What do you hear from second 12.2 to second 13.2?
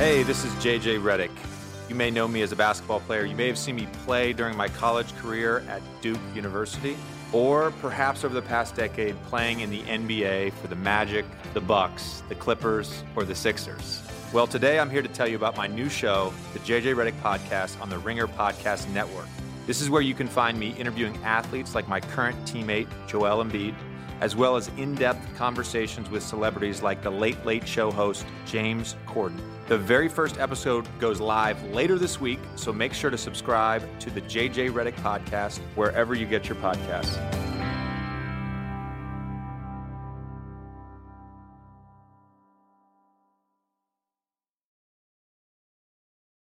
the Clippers,